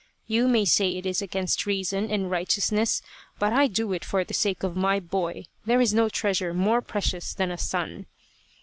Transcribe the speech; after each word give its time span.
You 0.25 0.47
may 0.47 0.65
say 0.65 0.95
it 0.95 1.05
is 1.05 1.21
against 1.21 1.67
reason 1.67 2.09
and 2.09 2.31
righteousness, 2.31 3.03
but 3.37 3.53
I 3.53 3.67
do 3.67 3.93
it 3.93 4.03
for 4.03 4.23
the 4.23 4.33
sake 4.33 4.63
of 4.63 4.75
my 4.75 4.99
boy 4.99 5.45
there 5.67 5.79
is 5.79 5.93
no 5.93 6.09
treasure 6.09 6.55
more 6.55 6.81
precious 6.81 7.35
than 7.35 7.51
a 7.51 7.55
son." 7.59 8.07